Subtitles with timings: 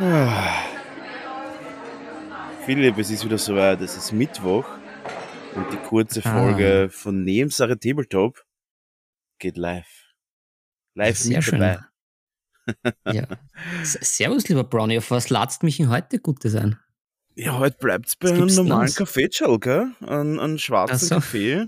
[0.00, 0.64] Ah.
[2.66, 3.80] Philipp, es ist wieder soweit.
[3.80, 4.66] Es ist Mittwoch
[5.54, 6.32] und die kurze Ah.
[6.38, 8.44] Folge von Nebensache Tabletop
[9.38, 9.86] geht live.
[10.94, 11.60] Live Sehr mit schön.
[11.60, 11.80] dabei.
[13.10, 13.26] Ja.
[13.82, 14.98] Servus, lieber Brownie.
[14.98, 16.78] Auf was ladst mich denn heute Gutes ein?
[17.34, 18.92] Ja, heute bleibt's bei Was einem normalen?
[18.94, 19.92] Kaffeeschall, gell?
[20.06, 21.14] Einen, einen schwarzen so.
[21.14, 21.66] Kaffee.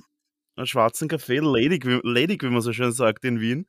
[0.57, 3.67] Einen schwarzen Kaffee, ledig, wie- ledig, wie man so schön sagt in Wien.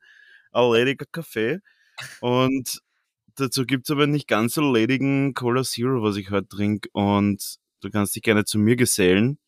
[0.52, 1.60] Ein lediger Kaffee.
[2.20, 2.82] Und
[3.36, 6.88] dazu gibt's aber nicht ganz so ledigen Cola Zero, was ich heute trinke.
[6.92, 9.38] Und du kannst dich gerne zu mir gesellen.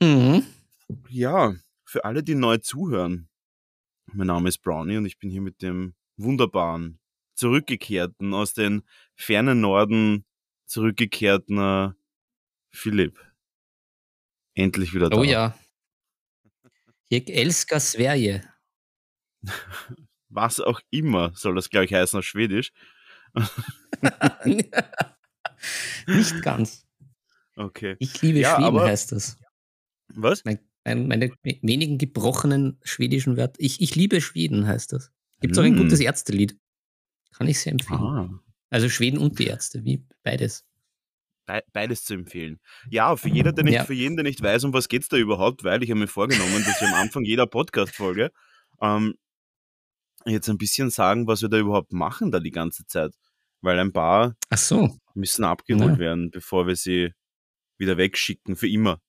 [0.00, 0.44] Mhm.
[1.08, 1.54] Ja,
[1.84, 3.28] für alle, die neu zuhören.
[4.12, 7.00] Mein Name ist Brownie und ich bin hier mit dem wunderbaren,
[7.34, 8.82] zurückgekehrten, aus den
[9.14, 10.24] fernen Norden
[10.66, 11.92] zurückgekehrten äh,
[12.70, 13.18] Philipp.
[14.54, 15.16] Endlich wieder da.
[15.16, 15.58] Oh ja.
[17.08, 18.42] Jeg älskar Sverige.
[20.34, 22.72] Was auch immer soll das, glaube ich, heißen auf Schwedisch.
[26.06, 26.86] Nicht ganz.
[27.56, 27.96] Okay.
[28.00, 29.38] Ich liebe Ja, Schweden, aber- heißt das.
[30.08, 30.44] Was?
[30.44, 31.30] Mein, mein, meine
[31.62, 33.54] wenigen gebrochenen schwedischen Wörter.
[33.58, 35.10] Ich, ich liebe Schweden, heißt das.
[35.40, 35.82] Gibt auch ein Hm.
[35.84, 36.58] gutes Ärztelied.
[37.32, 38.00] Kann ich sehr empfehlen.
[38.00, 38.28] Ah,
[38.70, 40.64] Also Schweden und die Ärzte, wie beides.
[41.46, 42.58] be beides zu empfehlen.
[42.90, 43.84] Ja, für, jeder, der nicht, Ja.
[43.84, 46.64] für jeden, der nicht weiß, um was geht's da überhaupt, weil ich habe mir vorgenommen,
[46.64, 48.30] dass wir am Anfang jeder Podcast-Folge
[48.80, 49.14] ähm,
[50.26, 53.12] jetzt ein bisschen sagen, was wir da überhaupt machen da die ganze Zeit.
[53.60, 54.94] Weil ein paar so.
[55.14, 55.98] müssen abgeholt Ja.
[55.98, 57.12] werden, bevor wir sie
[57.78, 59.00] wieder wegschicken, für immer.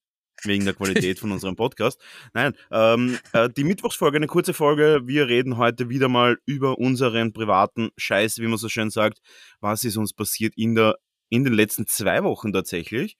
[0.44, 0.74] Wegen der
[1.08, 1.98] Qualität von unserem Podcast.
[2.34, 5.00] Nein, ähm, äh, die Mittwochsfolge, eine kurze Folge.
[5.04, 9.20] Wir reden heute wieder mal über unseren privaten Scheiß, wie man so schön sagt.
[9.60, 10.96] Was ist uns passiert in, der,
[11.30, 13.16] in den letzten zwei Wochen tatsächlich?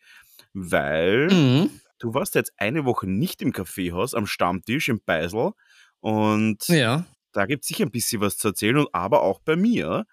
[0.53, 1.71] Weil Mhm.
[1.99, 5.53] du warst jetzt eine Woche nicht im Kaffeehaus, am Stammtisch im Beisel.
[6.01, 7.07] Und Ja.
[7.37, 10.07] Da gibt es sicher ein bisschen was zu erzählen und aber auch bei mir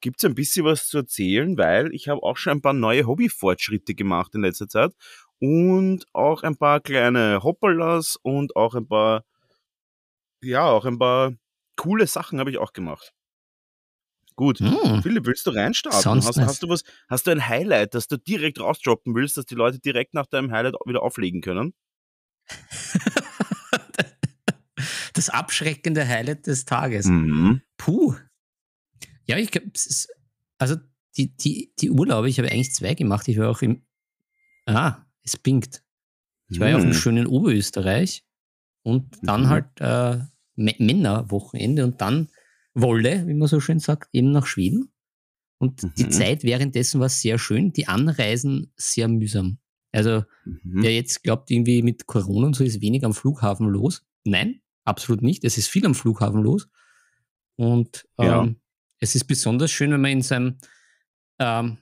[0.00, 3.06] gibt es ein bisschen was zu erzählen, weil ich habe auch schon ein paar neue
[3.06, 4.92] Hobbyfortschritte gemacht in letzter Zeit
[5.38, 9.24] und auch ein paar kleine Hoppalas und auch ein paar,
[10.42, 11.34] ja, auch ein paar
[11.76, 13.12] coole Sachen habe ich auch gemacht.
[14.36, 14.60] Gut.
[14.60, 15.02] Mhm.
[15.02, 16.24] Philipp, willst du reinstarten?
[16.24, 19.54] Hast, hast du was, hast du ein Highlight, das du direkt rausdroppen willst, dass die
[19.54, 21.74] Leute direkt nach deinem Highlight wieder auflegen können?
[25.20, 27.04] Das abschreckende Highlight des Tages.
[27.04, 27.60] Mhm.
[27.76, 28.14] Puh.
[29.26, 29.70] Ja, ich glaube,
[30.56, 30.76] also
[31.18, 33.28] die, die, die Urlaube, ich habe eigentlich zwei gemacht.
[33.28, 33.82] Ich war auch im,
[34.64, 35.84] ah, es pinkt.
[36.48, 36.94] Ich war ja auch im Mhm.
[36.94, 38.24] schönen Oberösterreich
[38.82, 39.48] und dann Mhm.
[39.50, 40.20] halt äh,
[40.56, 42.30] Männerwochenende und dann
[42.72, 44.90] Wolle, wie man so schön sagt, eben nach Schweden.
[45.58, 46.10] Und die Mhm.
[46.12, 49.58] Zeit währenddessen war sehr schön, die Anreisen sehr mühsam.
[49.92, 50.82] Also Mhm.
[50.82, 54.06] Wer jetzt glaubt, irgendwie mit Corona und so ist wenig am Flughafen los.
[54.24, 55.44] Nein, absolut nicht.
[55.44, 56.68] Es ist viel am Flughafen los.
[57.56, 58.48] Und ähm, Ja.
[59.00, 60.58] es ist besonders schön, wenn man in seinem,
[61.38, 61.78] ähm,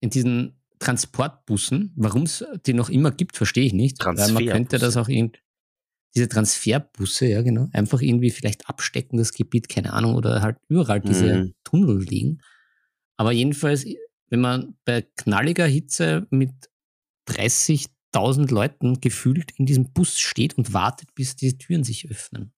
[0.00, 3.98] in diesen Transportbussen, warum es die noch immer gibt, verstehe ich nicht.
[4.04, 5.38] Weil man könnte das auch irgendwie,
[6.14, 11.00] diese Transferbusse, ja genau, einfach irgendwie vielleicht abstecken, das Gebiet, keine Ahnung, oder halt überall
[11.00, 11.54] diese Mhm.
[11.64, 12.42] Tunnel liegen.
[13.16, 13.86] Aber jedenfalls,
[14.28, 16.50] wenn man bei knalliger Hitze mit
[18.12, 22.52] 30.000 Leuten gefühlt in diesem Bus steht und wartet, bis die Türen sich öffnen.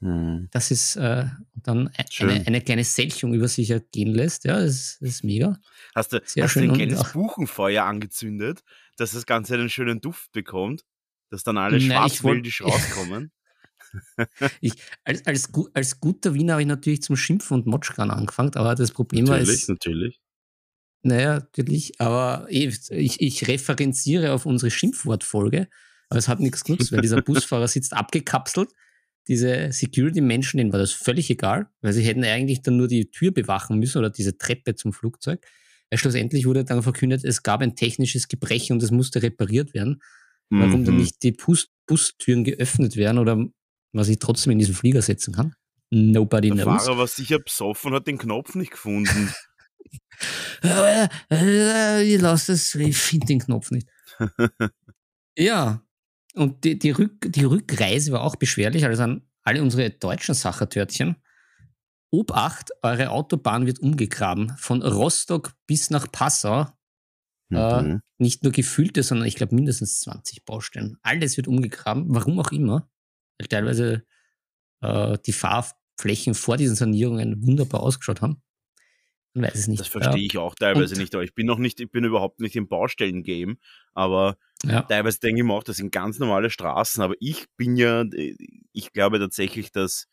[0.00, 0.48] Mhm.
[0.50, 4.44] Das ist äh, dann e- eine, eine kleine Selchung über sich ergehen lässt.
[4.44, 5.58] Ja, das, ist- das ist mega.
[5.94, 8.62] Hast du, Sehr hast du schön ein und kleines Buchenfeuer angezündet,
[8.96, 10.84] dass das Ganze einen schönen Duft bekommt,
[11.28, 13.30] dass dann alle ich schwarzwildisch rauskommen?
[15.04, 18.74] Als, als, gu- als guter Wiener habe ich natürlich zum Schimpfen und Motschkan angefangen, aber
[18.76, 20.19] das Problem war, natürlich, es, natürlich.
[21.02, 25.68] Naja, natürlich, aber ich, ich referenziere auf unsere Schimpfwortfolge,
[26.08, 28.70] aber es hat nichts genutzt, weil dieser Busfahrer sitzt abgekapselt.
[29.28, 33.32] Diese Security-Menschen, denen war das völlig egal, weil sie hätten eigentlich dann nur die Tür
[33.32, 35.44] bewachen müssen oder diese Treppe zum Flugzeug.
[35.90, 40.02] Weil schlussendlich wurde dann verkündet, es gab ein technisches Gebrechen und es musste repariert werden.
[40.48, 41.00] Warum dann Mhm.
[41.02, 43.44] nicht die Bus Bustüren geöffnet werden oder
[43.92, 45.54] was ich trotzdem in diesen Flieger setzen kann?
[45.90, 46.84] Nobody Der knows.
[46.84, 49.32] Fahrer war sicher besoffen und hat den Knopf nicht gefunden.
[50.62, 53.88] Äh, äh, ich lasse das, ich finde den Knopf nicht.
[55.38, 55.82] ja,
[56.34, 61.16] und die, die, Rück, die Rückreise war auch beschwerlich, also an alle unsere deutschen Sachertörtchen.
[62.12, 64.50] Obacht, eure Autobahn wird umgegraben.
[64.58, 66.66] Von Rostock bis nach Passau.
[67.52, 68.00] Äh, Mhm.
[68.18, 70.98] nicht nur gefüllte, sondern ich glaube mindestens 20 Baustellen.
[71.02, 72.88] Alles wird umgegraben, warum auch immer.
[73.38, 74.04] Weil teilweise
[74.82, 78.42] äh, die Fahrflächen vor diesen Sanierungen wunderbar ausgeschaut haben.
[79.34, 79.80] Weiß es nicht.
[79.80, 82.40] Das verstehe ich auch teilweise und- nicht, aber ich bin noch nicht, ich bin überhaupt
[82.40, 83.58] nicht im Baustellen-Game,
[83.94, 84.82] aber Ja.
[84.82, 88.04] teilweise denke ich mir auch, das sind ganz normale Straßen, aber ich bin ja,
[88.72, 90.08] ich glaube tatsächlich, dass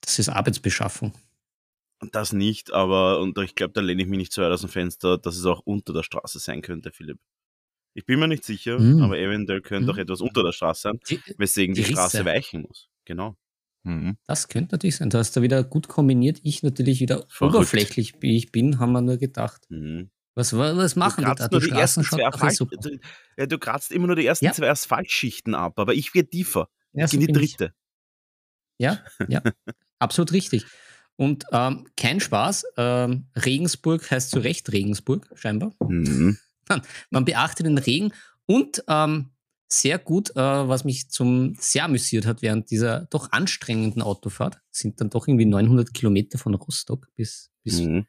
[0.00, 1.12] Das ist Arbeitsbeschaffung.
[2.10, 4.70] Das nicht, aber und ich glaube, da lehne ich mich nicht zu weit aus dem
[4.70, 7.18] Fenster, dass es auch unter der Straße sein könnte, Philipp.
[7.94, 9.02] Ich bin mir nicht sicher, Mhm.
[9.02, 10.00] aber eventuell könnte auch Mhm.
[10.02, 11.00] etwas unter der Straße sein,
[11.36, 12.88] weswegen die, die Straße weichen muss.
[13.04, 13.36] Genau.
[13.84, 14.16] Mhm.
[14.26, 15.10] Das könnte natürlich sein.
[15.10, 16.38] Du hast da wieder gut kombiniert.
[16.44, 17.56] Ich natürlich wieder Verrückt.
[17.56, 19.62] oberflächlich, wie ich bin, haben wir nur gedacht.
[19.70, 20.10] Mhm.
[20.34, 21.48] Was, wa- was machen du die da?
[21.50, 22.98] nur Die ersten zwei Asphalt, du,
[23.36, 24.52] ja, du kratzt immer nur die ersten Ja.
[24.52, 26.68] zwei Asphaltschichten ab, aber ich gehe tiefer.
[26.94, 27.56] Ja, ich so gehe in die bin ich.
[27.56, 27.74] dritte.
[28.78, 29.42] Ja, ja,
[29.98, 30.64] absolut richtig.
[31.16, 32.64] Und ähm, kein Spaß.
[32.78, 35.72] Ähm, Regensburg heißt zu Recht Regensburg, scheinbar.
[35.86, 36.38] Mhm.
[37.10, 38.12] Man beachtet den Regen
[38.46, 39.30] und ähm,
[39.72, 45.00] sehr gut, äh, was mich zum sehr amüsiert hat während dieser doch anstrengenden Autofahrt, sind
[45.00, 48.06] dann doch irgendwie 900 Kilometer von Rostock bis, bis, Mhm.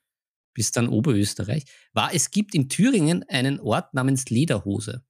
[0.53, 1.63] bis dann Oberösterreich,
[1.93, 5.03] war, es gibt in Thüringen einen Ort namens Lederhose.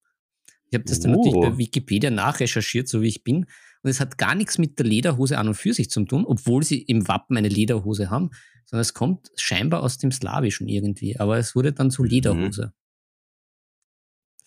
[0.69, 1.41] Ich habe das dann natürlich Oh.
[1.41, 3.45] bei Wikipedia nachrecherchiert, so wie ich bin.
[3.81, 6.63] Und es hat gar nichts mit der Lederhose an und für sich zu tun, obwohl
[6.63, 8.29] sie im Wappen eine Lederhose haben,
[8.65, 11.17] sondern es kommt scheinbar aus dem Slawischen irgendwie.
[11.19, 12.73] Aber es wurde dann zu Lederhose.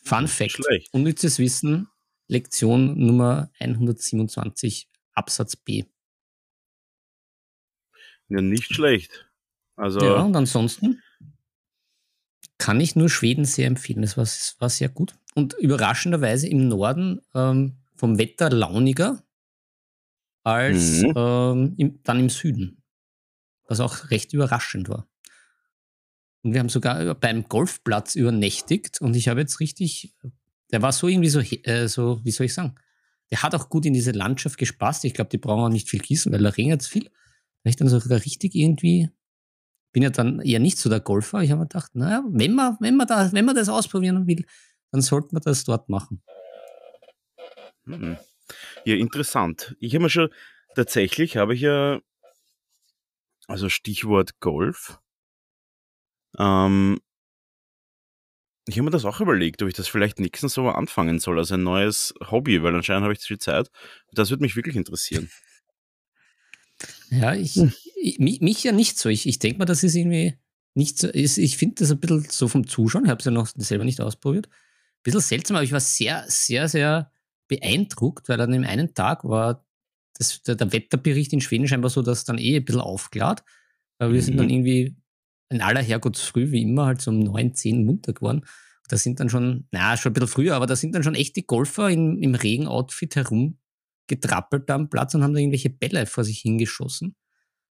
[0.02, 0.52] Fun Nicht Fact.
[0.52, 0.94] schlecht.
[0.94, 1.88] Unnützes Wissen,
[2.28, 5.84] Lektion Nummer 127, Absatz B.
[8.28, 9.28] Ja, nicht schlecht.
[9.76, 11.02] Also, Ja, und ansonsten
[12.58, 14.02] kann ich nur Schweden sehr empfehlen.
[14.02, 15.14] Das war, das war sehr gut.
[15.34, 19.22] Und überraschenderweise im Norden ähm, vom Wetter launiger
[20.42, 21.12] als Mhm.
[21.16, 22.82] ähm, im, dann im Süden.
[23.68, 25.08] Was auch recht überraschend war.
[26.42, 30.14] Und wir haben sogar beim Golfplatz übernächtigt und ich habe jetzt richtig,
[30.72, 32.74] der war so irgendwie so, äh, so, wie soll ich sagen,
[33.30, 35.04] der hat auch gut in diese Landschaft gespasst.
[35.04, 37.06] Ich glaube, die brauchen auch nicht viel gießen, weil da regnet es viel.
[37.06, 39.10] Hab ich dann sogar richtig irgendwie,
[39.92, 41.42] bin ja dann eher nicht so der Golfer.
[41.42, 44.44] Ich habe mir gedacht, naja, wenn man, wenn man da, wenn man das ausprobieren will,
[44.92, 46.22] dann sollte man das dort machen.
[47.84, 48.16] Mhm.
[48.84, 49.76] Ja, interessant.
[49.80, 50.30] Ich habe mir schon,
[50.74, 52.00] tatsächlich habe ich ja,
[53.48, 55.00] also Stichwort Golf,
[56.38, 57.00] ähm,
[58.68, 61.52] ich habe mir das auch überlegt, ob ich das vielleicht nächsten Sommer anfangen soll, als
[61.52, 63.70] ein neues Hobby, weil anscheinend habe ich zu viel Zeit.
[64.12, 65.30] Das würde mich wirklich interessieren.
[67.10, 67.72] Ja, ich, Hm.
[68.02, 69.08] ich mich, mich ja nicht so.
[69.08, 70.34] Ich, ich denke mal, das ist irgendwie
[70.74, 71.08] nicht so.
[71.08, 73.04] Ist, ich finde das ein bisschen so vom Zuschauen.
[73.04, 74.46] Ich habe es ja noch selber nicht ausprobiert.
[74.48, 74.52] Ein
[75.02, 77.10] bisschen seltsam, aber ich war sehr, sehr, sehr
[77.48, 79.64] beeindruckt, weil an dem einen Tag war
[80.18, 83.42] das, der, der Wetterbericht in Schweden scheinbar so, dass dann eh ein bisschen aufklart.
[83.98, 84.38] Aber wir sind Mhm.
[84.38, 84.96] dann irgendwie
[85.48, 88.44] in aller Herrgottsfrüh, wie immer, halt so um 9, 10 munter geworden.
[88.88, 91.42] Da sind dann schon, na, schon ein bisschen früher, aber da sind dann schon echte
[91.42, 97.16] Golfer im, im Regenoutfit herumgetrappelt am Platz und haben da irgendwelche Bälle vor sich hingeschossen.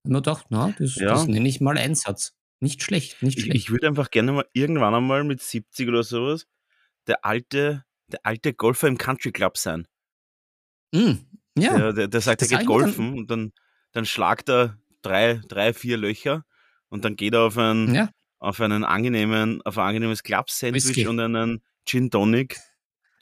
[0.05, 1.09] Und man gedacht, na, das, Ja.
[1.11, 2.35] das nenne ich mal Einsatz.
[2.61, 3.57] Nicht schlecht, nicht Ich, schlecht.
[3.57, 6.47] ich würde einfach gerne mal irgendwann einmal mit 70 oder sowas
[7.07, 9.87] der alte, der alte Golfer im Country Club sein.
[10.93, 11.13] Mm,
[11.57, 13.53] ja, Der, der, der sagt, er das geht sag ich mir dann- golfen und dann,
[13.93, 16.45] dann schlagt er drei, drei, vier Löcher
[16.91, 21.19] und dann geht er auf ein, ja, auf einen angenehmen, auf ein angenehmes Club-Sandwich und
[21.21, 22.59] einen Gin Tonic.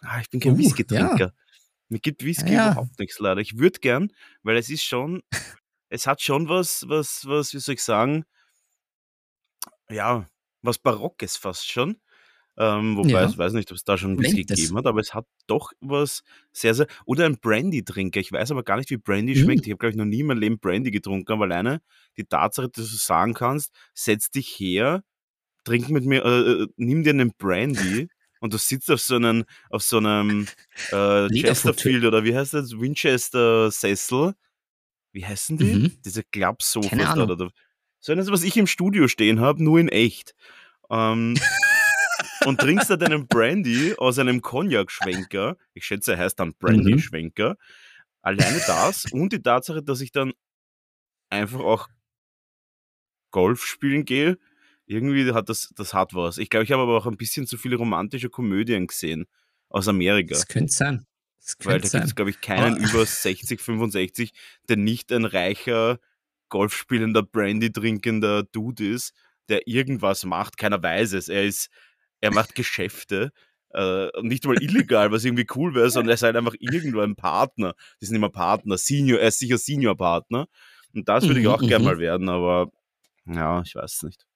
[0.03, 1.33] Ah, ich bin kein Uh, Whisky-Trinker.
[1.89, 2.73] Mir gibt Whisky Ja.
[2.73, 3.41] überhaupt nichts leider.
[3.41, 4.13] Ich würde gern,
[4.43, 5.23] weil es ist schon,
[5.89, 8.25] es hat schon was, was, was, wie soll ich sagen,
[9.91, 10.27] ja,
[10.63, 11.99] was Barockes fast schon.
[12.61, 13.29] Ähm, wobei Ja.
[13.29, 14.61] ich weiß nicht, ob es da schon Whisky Blends.
[14.61, 16.23] gegeben hat, aber es hat doch was
[16.53, 16.89] sehr, sehr.
[17.05, 18.19] Oder ein Brandy-Trinker.
[18.19, 19.39] Ich weiß aber gar nicht, wie Brandy Mhm.
[19.45, 19.67] schmeckt.
[19.67, 21.81] Ich habe, glaube ich, noch nie in meinem Leben Brandy getrunken, aber alleine
[22.17, 25.05] die Tatsache, dass du sagen kannst, setz dich her,
[25.65, 28.09] trink mit mir, äh, äh, nimm dir einen Brandy
[28.41, 30.49] und du sitzt auf so einem, auf so einem
[30.91, 31.29] äh.
[31.29, 32.73] Chesterfield oder wie heißt das?
[32.73, 34.35] Winchester-Sessel.
[35.13, 35.65] Wie heißen die?
[35.75, 35.93] Mhm.
[36.05, 37.29] Diese Klappsofas Keine Ahnung.
[37.29, 37.49] da, da.
[38.01, 40.35] So eines, was ich im Studio stehen habe, nur in echt.
[40.91, 41.35] Ähm,
[42.47, 45.57] und trinkst da deinen Brandy aus einem Cognac-Schwenker.
[45.75, 47.57] Ich schätze, er heißt dann Brandy-Schwenker.
[48.23, 50.33] Alleine das und die Tatsache, dass ich dann
[51.31, 51.89] einfach auch
[53.31, 54.39] Golf spielen gehe,
[54.87, 56.39] irgendwie hat das, das hat was.
[56.39, 59.27] Ich glaube, ich habe aber auch ein bisschen zu viele romantische Komödien gesehen
[59.69, 60.35] aus Amerika.
[60.35, 61.07] das könnte sein.
[61.41, 64.33] Das Weil könnte da gibt es, glaube ich, keinen Aber- über 60, 65,
[64.69, 65.99] der nicht ein reicher,
[66.49, 69.13] golfspielender, Brandy trinkender Dude ist,
[69.51, 70.57] der irgendwas macht.
[70.57, 71.29] Keiner weiß es.
[71.29, 71.69] Er ist,
[72.21, 73.33] er macht Geschäfte.
[73.71, 77.01] Äh, und nicht mal illegal, was irgendwie cool wäre, sondern er ist halt einfach irgendwo
[77.01, 77.75] ein Partner.
[78.01, 78.79] Die sind immer Partner.
[78.79, 80.47] Senior, er ist sicher Senior-Partner.
[80.95, 81.85] Und das würde ich Mhm, auch gerne mhm.
[81.85, 82.71] mal werden, aber
[83.27, 84.27] ja, ich weiß nicht.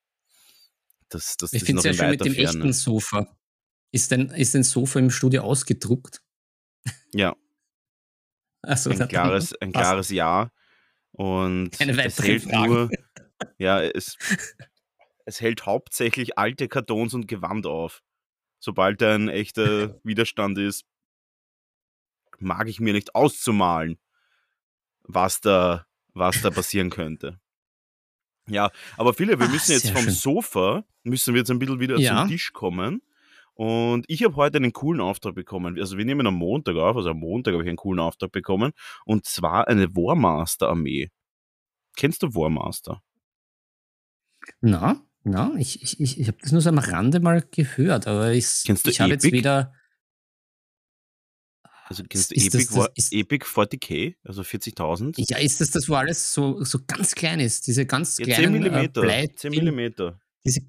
[1.09, 2.49] Das, das Ich finde es ja in schön mit dem Ferne.
[2.49, 3.27] echten Sofa.
[3.91, 6.23] Ist denn, ist denn Sofa im Studio ausgedruckt?
[7.15, 7.35] Ja,
[8.63, 10.51] Also, ein klares, ein klares Ja.
[11.13, 12.73] Und Keine es Fragen.
[12.73, 12.91] nur,
[13.59, 14.17] ja, es,
[15.25, 18.03] es hält hauptsächlich alte Kartons und Gewand auf.
[18.59, 20.85] Sobald da ein echter Widerstand ist,
[22.39, 23.99] mag ich mir nicht auszumalen,
[25.03, 27.41] was da, was da passieren könnte.
[28.49, 30.13] Ja, aber viele, wir Ah, müssen jetzt vom schön.
[30.13, 32.27] Sofa, müssen wir jetzt ein bisschen wieder zum Ja.
[32.27, 33.03] Tisch kommen.
[33.55, 35.79] Und ich habe heute einen coolen Auftrag bekommen.
[35.79, 38.73] Also wir nehmen am Montag auf, also am Montag habe ich einen coolen Auftrag bekommen.
[39.05, 41.11] Und zwar eine Warmaster-Armee.
[41.97, 43.03] Kennst du Warmaster?
[44.61, 48.33] Na, na, ich, ich, ich, ich habe das nur so am Rande mal gehört, aber
[48.33, 49.39] ich, Kennst ich habe jetzt Epic?
[49.39, 49.75] weder.
[51.87, 55.15] Also kennst du Ist das Epic, das- War- ist- Epic 40k, also 40.000?
[55.29, 57.67] Ja, ist das das, wo alles so, so ganz klein ist?
[57.67, 58.89] Diese ganz Ja, 10 kleinen äh.
[58.89, 60.19] Blei 10 Millimeter.
[60.45, 60.63] diese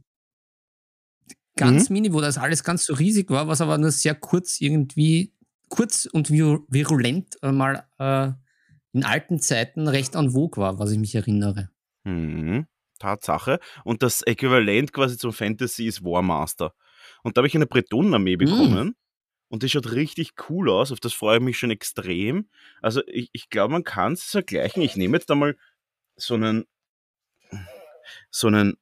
[1.56, 1.94] ganz Mhm.
[1.94, 5.34] mini, wo das alles ganz so riesig war, was aber nur sehr kurz irgendwie,
[5.70, 8.32] kurz und viru- virulent äh, mal äh,
[8.92, 11.70] in alten Zeiten recht en vogue war, was ich mich erinnere.
[12.04, 12.66] Mhm.
[13.00, 13.60] Tatsache.
[13.84, 16.74] Und das Äquivalent quasi zum Fantasy ist Warmaster.
[17.24, 18.96] Und da habe ich eine Bretonenarmee bekommen.
[19.50, 20.92] Und die schaut richtig cool aus.
[20.92, 22.50] Auf das freue ich mich schon extrem.
[22.82, 24.82] Also ich, ich glaube, man kann es vergleichen.
[24.82, 25.56] Ich nehme jetzt einmal
[26.16, 26.66] so einen,
[28.32, 28.78] so einen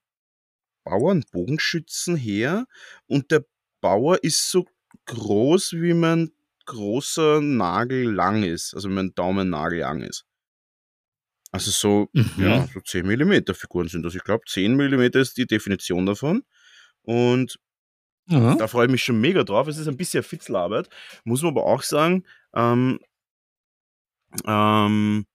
[0.84, 2.66] Bauernbogenschützen her.
[3.06, 3.44] Und der
[3.82, 4.66] Bauer ist so
[5.06, 6.32] groß, wie mein
[6.64, 8.74] großer Nagel lang ist.
[8.74, 10.24] Also wie mein Daumennagel lang ist.
[11.52, 12.30] Also so Mhm.
[12.38, 14.14] ja, so 10 mm Figuren sind das.
[14.14, 16.44] Ich glaube, 10 mm ist die Definition davon.
[17.02, 17.58] Und
[18.26, 18.54] Ja.
[18.56, 19.68] da freue ich mich schon mega drauf.
[19.68, 20.88] Es ist ein bisschen Fitzelarbeit.
[21.24, 22.98] Muss man aber auch sagen, ähm,
[24.46, 25.26] ähm,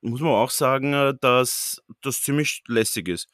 [0.00, 3.28] muss man auch sagen, äh, dass das ziemlich lässig ist.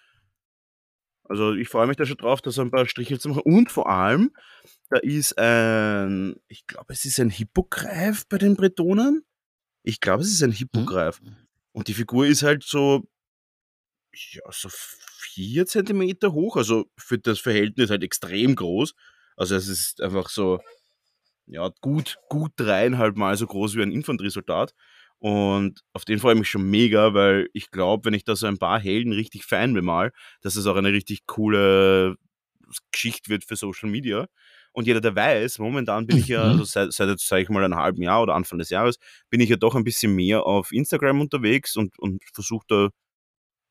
[1.24, 3.42] Also ich freue mich da schon drauf, da so ein paar Striche zu machen.
[3.44, 4.32] Und vor allem,
[4.90, 9.24] da ist ein, ich glaube, es ist ein Hippogreif bei den Bretonen.
[9.82, 11.20] Ich glaube, es ist ein Hippogreif.
[11.72, 13.04] Und die Figur ist halt so,
[14.32, 16.56] ja, so vier Zentimeter hoch.
[16.56, 18.94] Also für das Verhältnis halt extrem groß.
[19.36, 20.60] Also es ist einfach so,
[21.46, 24.74] ja, gut, gut dreieinhalb Mal so groß wie ein Infanteriesoldat.
[25.18, 28.46] Und auf den freue ich mich schon mega, weil ich glaube, wenn ich da so
[28.46, 30.12] ein paar Helden richtig fein bemal,
[30.42, 32.16] dass es auch eine richtig coole
[32.92, 34.26] Geschichte wird für Social Media.
[34.72, 36.48] Und jeder, der weiß, momentan bin ich ja, Mhm.
[36.48, 38.96] also seit, seit jetzt, sage ich mal, einem halben Jahr oder Anfang des Jahres,
[39.30, 42.88] bin ich ja doch ein bisschen mehr auf Instagram unterwegs und, und versuche da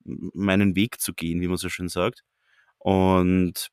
[0.05, 2.23] meinen Weg zu gehen, wie man so schön sagt.
[2.79, 3.69] Und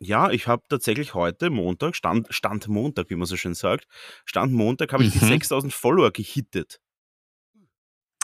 [0.00, 3.86] ja, ich habe tatsächlich heute Montag, Stand, Stand Montag, wie man so schön sagt,
[4.24, 5.28] Stand Montag habe ich die Mhm.
[5.28, 6.80] 6000 Follower gehittet.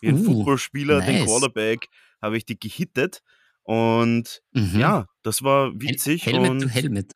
[0.01, 1.27] Wie ein Uh, Footballspieler, den nice.
[1.27, 1.89] Quarterback,
[2.23, 3.23] habe ich die gehittet.
[3.69, 4.81] Und Mhm.
[4.81, 7.13] ja, das war Hel witzig Helmet und to Helmet.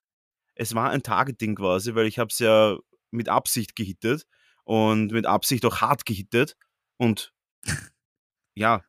[0.55, 2.77] es war ein Targeting quasi, weil ich habe es ja
[3.11, 4.27] mit Absicht gehittet
[4.65, 6.57] und mit Absicht auch hart gehittet.
[6.99, 7.33] Und
[8.55, 8.85] ja,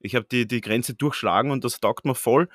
[0.00, 2.48] ich habe die, die Grenze durchschlagen und das taugt mir voll.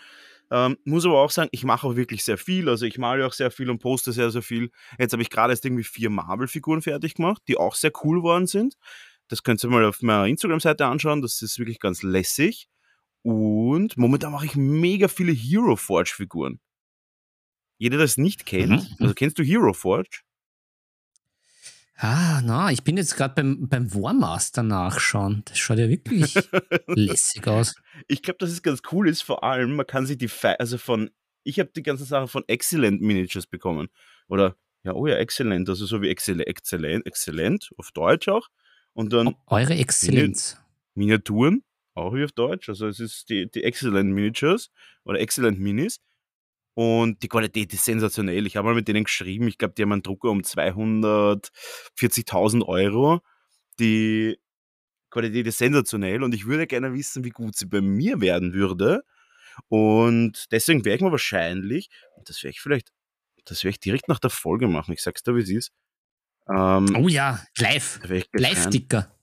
[0.52, 2.68] Ähm, muss aber auch sagen, ich mache auch wirklich sehr viel.
[2.68, 4.70] Also ich male auch sehr viel und poste sehr, sehr viel.
[5.00, 8.48] Jetzt habe ich gerade erst irgendwie vier Marvel-Figuren fertig gemacht, die auch sehr cool geworden
[8.48, 8.76] sind.
[9.30, 11.22] Das könnt ihr mal auf meiner Instagram-Seite anschauen.
[11.22, 12.68] Das ist wirklich ganz lässig.
[13.24, 16.60] Und momentan mache ich mega viele Hero Forge-Figuren.
[17.78, 18.96] Jeder, der es nicht kennt, Mhm.
[19.00, 20.22] also kennst du Hero Forge?
[21.96, 25.44] Ah, na, ich bin jetzt gerade beim, beim Warmaster nachschauen.
[25.46, 26.34] Das schaut ja wirklich
[26.88, 27.76] lässig aus.
[28.08, 30.80] Ich glaube, dass es ganz cool ist, vor allem, man kann sich die, Fe also
[30.80, 31.12] von,
[31.44, 33.90] ich habe die ganzen Sachen von Excellent Miniatures bekommen.
[34.28, 38.48] Oder, ja, oh ja, Excellent, also so wie Excellent, Excellent, Excellent, auf Deutsch auch.
[38.94, 40.58] Und dann Eure Exzellenz.
[40.96, 42.70] Miniaturen, auch wie auf Deutsch.
[42.70, 44.72] Also es ist die, die Excellent Miniatures
[45.04, 46.00] oder Excellent Minis.
[46.74, 48.48] Und die Qualität ist sensationell.
[48.48, 53.20] Ich habe mal mit denen geschrieben, ich glaube, die haben einen Drucker um 240.000 Euro.
[53.80, 54.40] Die
[55.10, 59.04] Qualität ist sensationell und ich würde gerne wissen, wie gut sie bei mir werden würde.
[59.68, 62.94] Und deswegen werde ich mir wahrscheinlich, und das werde ich vielleicht,
[63.44, 65.72] das werde ich direkt nach der Folge machen, ich sag's dir, wie es ist.
[66.50, 68.00] Ähm, Oh ja, live.
[68.88, 69.14] da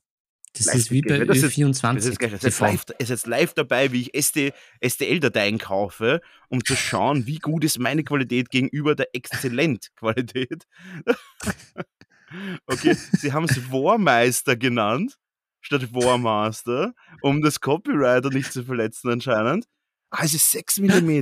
[0.54, 1.94] Das ist wie bei Das ist- Ö24.
[1.94, 2.22] Das ist.
[2.22, 4.52] Das ist, live, ist jetzt live dabei, wie ich SD,
[4.82, 10.64] STL-Dateien kaufe, um zu schauen, wie gut ist meine Qualität gegenüber der Exzellent-Qualität.
[12.66, 15.18] okay, sie haben es Warmeister genannt,
[15.60, 19.66] statt Warmaster, um das Copywriter nicht zu verletzen anscheinend.
[20.10, 21.20] Ah, es ist 6 mm.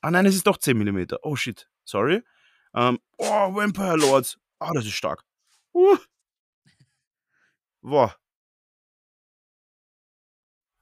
[0.00, 1.06] Ah nein, es ist doch 10 mm.
[1.22, 2.22] Oh shit, sorry.
[2.74, 4.38] Ähm, oh, Vampire Lords.
[4.58, 5.22] Ah, das ist stark.
[5.74, 5.96] Uh.
[7.82, 8.16] Wow.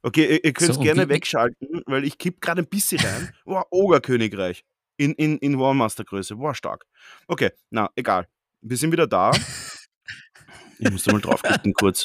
[0.02, 3.34] Okay, ihr, ihr könnt es So, gerne wegschalten, weil ich kipp gerade ein bisschen rein.
[3.44, 4.64] Wow, Ogerkönigreich.
[4.96, 6.38] In, in, in Warmaster-Größe.
[6.38, 6.86] Wow, stark.
[7.26, 8.28] Okay, na, egal.
[8.60, 9.32] Wir sind wieder da.
[10.78, 12.04] Ich muss da mal draufklicken kurz.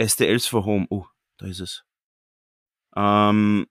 [0.00, 0.86] STLs for Home.
[0.90, 1.06] Oh,
[1.38, 1.84] da ist es.
[2.96, 3.66] Ähm,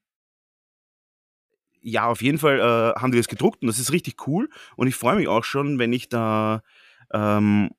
[1.82, 4.50] ja, auf jeden Fall äh, haben die das gedruckt und das ist richtig cool.
[4.78, 6.64] Und ich freue mich auch schon, wenn ich da.
[7.12, 7.72] Ähm,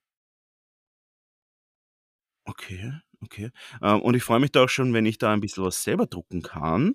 [2.45, 2.93] okay,
[3.25, 3.51] Okay.
[3.83, 6.07] Ähm, und ich freue mich da auch schon, wenn ich da ein bisschen was selber
[6.07, 6.95] drucken kann.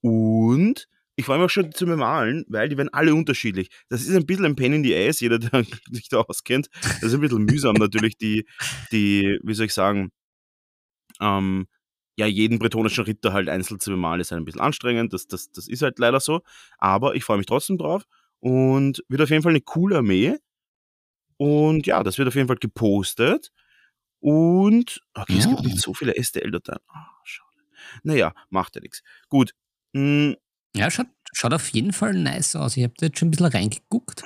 [0.00, 3.70] Und ich freue mich auch schon zu bemalen, weil die werden alle unterschiedlich.
[3.88, 6.68] Das ist ein bisschen ein Pen in the Ass, jeder, der sich da auskennt.
[6.82, 8.46] Das ist ein bisschen mühsam natürlich, die,
[8.92, 10.10] die, wie soll ich sagen,
[11.20, 11.66] ähm,
[12.18, 15.12] ja, jeden bretonischen Ritter halt einzeln zu bemalen, ist halt ein bisschen anstrengend.
[15.12, 16.42] Das, das, das ist halt leider so.
[16.78, 18.04] Aber ich freue mich trotzdem drauf.
[18.40, 20.36] Und wird auf jeden Fall eine coole Armee.
[21.38, 23.52] Und ja, das wird auf jeden Fall gepostet.
[24.20, 26.80] Und okay, es gibt nicht so viele STL-Dateien.
[26.88, 27.60] Ah, schade.
[28.02, 29.02] Naja, macht ja nichts.
[29.28, 29.54] Gut.
[29.94, 30.36] Hm,
[30.74, 32.76] Ja, schaut, schaut auf jeden Fall nice aus.
[32.76, 34.22] Ich habe da jetzt schon ein bisschen reingeguckt.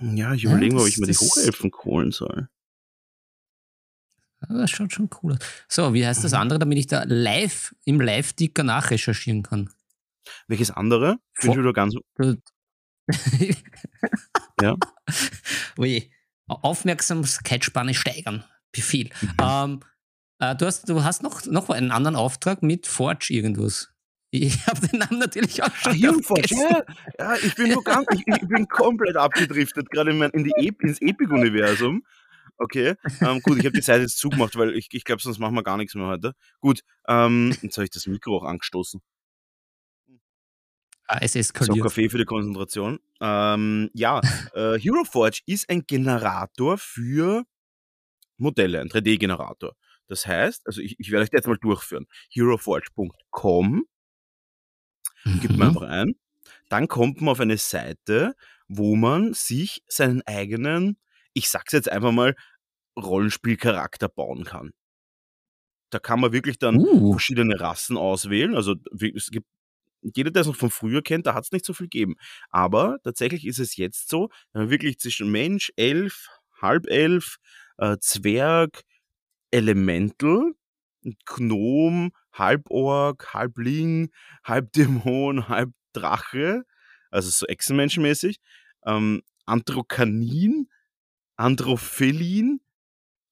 [0.00, 2.48] ja, ich Ja, überlege mal, ob ich mir die Hochelfen holen soll.
[4.40, 5.38] Aber Das schaut schon cool aus.
[5.68, 6.38] So, wie heißt das Mhm.
[6.38, 9.70] andere, damit ich da live im Live-Ticker nachrecherchieren kann?
[10.48, 11.18] Welches andere?
[11.40, 11.94] Ich bin wieder ganz.
[14.60, 14.76] Ja.
[15.78, 16.10] Oje.
[16.46, 18.44] Aufmerksamkeitsspanne steigern.
[18.72, 19.10] Befehl.
[19.20, 19.34] Mhm.
[19.42, 19.80] Ähm,
[20.38, 23.92] äh, du, hast, du hast noch, noch einen anderen Auftrag mit Forge irgendwas.
[24.32, 26.58] Ich habe den Namen natürlich auch Ah, schon hier vergessen.
[26.70, 26.82] ja,
[27.18, 30.72] ja, ich bin nur ganz, ich, ich bin komplett abgedriftet, gerade in, mein, in die
[30.80, 32.04] ins Epic-Universum.
[32.56, 35.54] Okay, ähm, gut, ich habe die Seite jetzt zugemacht, weil ich, ich glaube, sonst machen
[35.54, 36.34] wir gar nichts mehr heute.
[36.60, 39.00] Gut, ähm, jetzt habe ich das Mikro auch angestoßen.
[41.08, 41.82] Ah, es So, eskaliert.
[41.82, 43.00] Kaffee für die Konzentration.
[43.20, 44.20] Ähm, ja,
[44.54, 47.44] äh, Hero Forge ist ein Generator für
[48.40, 49.74] Modelle, ein 3D-Generator.
[50.08, 52.06] Das heißt, also ich, ich werde euch das jetzt mal durchführen.
[52.32, 53.84] Heroforge.com,
[55.40, 55.76] gibt man Mhm.
[55.76, 56.14] einfach ein.
[56.68, 58.34] Dann kommt man auf eine Seite,
[58.68, 60.96] wo man sich seinen eigenen,
[61.34, 62.34] ich sag's jetzt einfach mal,
[62.96, 64.72] Rollenspielcharakter bauen kann.
[65.90, 68.54] Da kann man wirklich dann Uh, verschiedene Rassen auswählen.
[68.54, 68.76] Also
[69.14, 69.46] es gibt
[70.02, 72.14] jeder, der es noch von früher kennt, da hat es nicht so viel gegeben.
[72.48, 76.28] Aber tatsächlich ist es jetzt so, wenn man wirklich zwischen Mensch, Elf,
[76.60, 77.36] Halbelf,
[77.80, 78.82] äh, Zwerg,
[79.50, 80.52] Elemental,
[81.24, 84.10] Gnom, Halborg, Halbling,
[84.44, 86.64] Halbdämon, Halbdrache,
[87.10, 88.38] also so Echsenmenschenmäßig,
[88.86, 90.68] ähm, Androkanin,
[91.36, 92.60] Androphelin.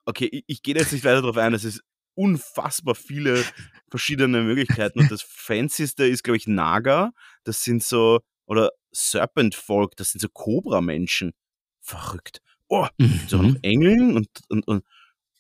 [0.06, 1.82] Okay, ich, ich gehe jetzt nicht weiter darauf ein, es ist
[2.14, 3.44] unfassbar viele
[3.90, 7.12] verschiedene Möglichkeiten und das fancyste ist, glaube ich, Naga.
[7.44, 11.34] Das sind so, oder Serpent Folk, das sind so Cobra-Menschen.
[11.80, 12.40] Verrückt.
[12.68, 12.86] Oh,
[13.26, 13.58] so noch mhm.
[13.62, 14.84] Engeln und, und, und,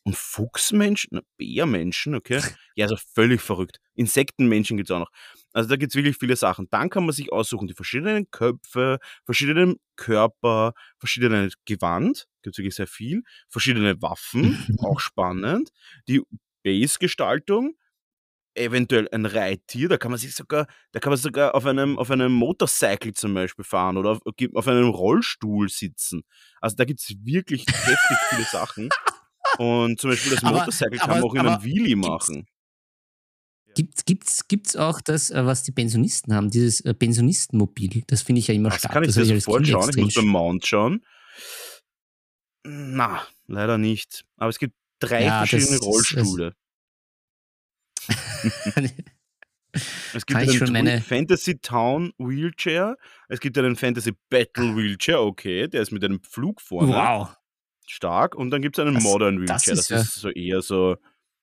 [0.04, 2.40] und Fuchsmenschen, Bärmenschen, okay.
[2.74, 3.80] Ja, also völlig verrückt.
[3.94, 5.10] Insektenmenschen gibt's auch noch.
[5.52, 6.68] Also da gibt's wirklich viele Sachen.
[6.70, 12.86] Dann kann man sich aussuchen, die verschiedenen Köpfe, verschiedenen Körper, verschiedene Gewand, gibt's wirklich sehr
[12.86, 15.70] viel, verschiedene Waffen, auch spannend.
[16.08, 16.22] Die
[16.62, 17.74] Base-Gestaltung,
[18.58, 22.10] eventuell ein Reittier, da kann man sich sogar, da kann man sogar auf einem, auf
[22.10, 24.20] einem Motorcycle zum Beispiel fahren oder auf,
[24.54, 26.22] auf einem Rollstuhl sitzen.
[26.60, 28.88] Also da gibt's wirklich heftig viele Sachen.
[29.58, 32.46] Und zum Beispiel das Aber- Motorcycle kann aber- man auch in einem Wheelie machen.
[33.74, 38.02] Gibt, gibt's, gibt's auch das, äh, was die Pensionisten haben, dieses äh, Pensionistenmobil?
[38.08, 38.92] Das finde ich ja immer Das stark.
[38.94, 39.90] kann ich das als sofort schauen.
[39.90, 41.04] Ich muss beim Mount schauen.
[42.64, 44.24] Na, leider nicht.
[44.36, 46.54] Aber es gibt drei Ja, das verschiedene ist- Rollstühle.
[50.14, 52.96] Es gibt Kann einen meine- Fantasy Town Wheelchair.
[53.28, 56.92] Es gibt einen Fantasy Battle Wheelchair, okay, der ist mit einem Flug vorne.
[56.94, 57.36] wow.
[57.86, 58.34] Stark.
[58.34, 59.74] Und dann gibt es einen Das- Modern das Wheelchair.
[59.76, 60.96] Das ist ja- ist so eher so,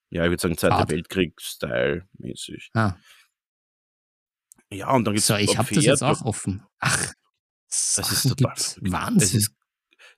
[0.09, 0.89] ja, ich würde sagen, Zweiter.
[0.89, 2.71] Weltkrieg-Style mäßig.
[2.73, 2.95] Ah,
[4.71, 6.63] Ja, und dann gibt es so, ich habe das jetzt auch offen.
[6.79, 7.13] Ach,
[7.69, 8.73] Das ist Sachen total gibt's.
[8.73, 8.91] verrückt.
[8.91, 9.21] Wahnsinn.
[9.21, 9.54] Es ist,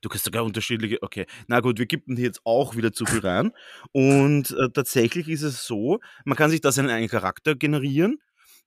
[0.00, 1.02] du kannst sogar unterschiedliche.
[1.02, 3.52] Okay, na gut, wir kippen hier jetzt auch wieder zu viel rein.
[3.92, 8.18] Und äh, tatsächlich ist es so, man kann sich da seinen eigenen Charakter generieren.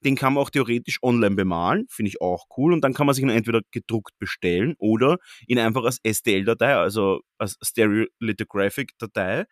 [0.04, 2.74] Den kann man auch theoretisch online bemalen, finde ich auch cool.
[2.74, 5.18] Und dann kann man sich ihn entweder gedruckt bestellen oder
[5.48, 9.46] ihn einfach als STL-Datei, also als Stereolithographic-Datei,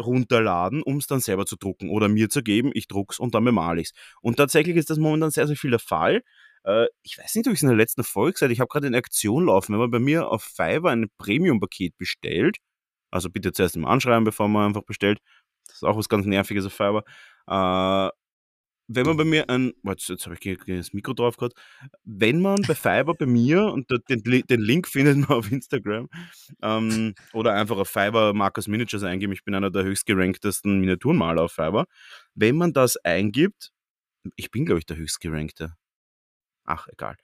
[0.00, 2.70] runterladen, um es dann selber zu drucken oder mir zu geben.
[2.72, 3.92] Ich druck's und dann bemale ich's.
[4.22, 6.22] Und tatsächlich ist das momentan sehr, sehr viel der Fall.
[6.64, 8.68] Äh, ich weiß nicht, ob ich es in der letzten Folge gesagt habe, ich habe
[8.68, 9.72] gerade eine Aktion laufen.
[9.72, 12.58] Wenn man bei mir auf Fiverr ein Premium-Paket bestellt,
[13.10, 15.18] also bitte zuerst mal anschreiben, bevor man einfach bestellt.
[15.66, 17.04] Das ist auch was ganz Nerviges auf Fiverr.
[17.48, 18.10] Äh,
[18.88, 21.54] wenn man bei mir ein, warte, jetzt habe ich das Mikro drauf gehabt,
[22.04, 26.08] wenn man bei Fiverr bei mir, und den, den Link findet man auf Instagram,
[26.62, 31.52] ähm, oder einfach auf Fiverr Markus Miniatures eingeben, ich bin einer der höchstgeranktesten Miniaturmaler auf
[31.52, 31.86] Fiverr,
[32.34, 33.70] wenn man das eingibt,
[34.36, 35.74] ich bin glaube ich der höchstgerankte,
[36.64, 37.16] ach egal,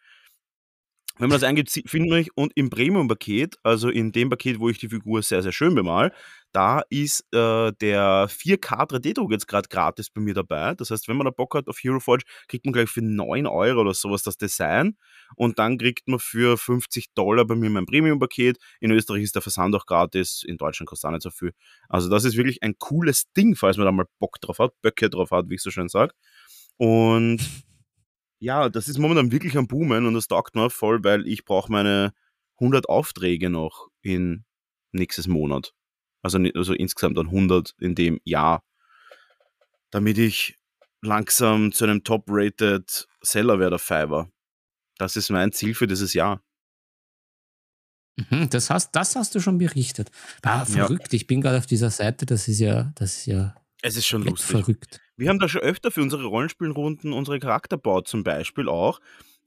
[1.19, 4.69] wenn man das eingibt, findet man mich und im Premium-Paket, also in dem Paket, wo
[4.69, 6.13] ich die Figur sehr, sehr schön bemal,
[6.53, 10.75] da ist äh, der 4K 3D-Druck jetzt gerade gratis bei mir dabei.
[10.75, 13.47] Das heißt, wenn man da Bock hat auf Hero Forge, kriegt man gleich für 9
[13.49, 14.97] Euro oder sowas das Design
[15.35, 18.59] und dann kriegt man für 50 Dollar bei mir mein Premium-Paket.
[18.81, 21.53] In Österreich ist der Versand auch gratis, in Deutschland kostet auch nicht so viel.
[21.89, 25.11] Also das ist wirklich ein cooles Ding, falls man da mal Bock drauf hat, Böcke
[25.11, 26.15] drauf hat, wie ich so schön sage.
[26.77, 27.41] Und
[28.41, 31.71] ja, das ist momentan wirklich am Boomen und das taugt mir voll, weil ich brauche
[31.71, 32.13] meine
[32.61, 34.45] 100 Aufträge noch in
[34.93, 35.75] nächstes Monat.
[36.23, 38.65] Also, also insgesamt dann 100 in dem Jahr,
[39.91, 40.57] damit ich
[41.01, 44.31] langsam zu einem Top-Rated Seller werde auf Fiverr.
[44.99, 46.43] Das ist mein Ziel für dieses Jahr.
[48.31, 50.11] Mhm, das hast, das hast du schon berichtet.
[50.43, 51.13] Ah, verrückt.
[51.13, 51.17] Ja.
[51.17, 52.27] Ich bin gerade auf dieser Seite.
[52.27, 53.55] Das ist ja, das ist ja.
[53.81, 54.51] Es ist schon lustig.
[54.51, 55.01] Verrückt.
[55.19, 59.01] Wir haben da schon öfter für unsere Rollenspielrunden unsere Charakterbau zum Beispiel auch.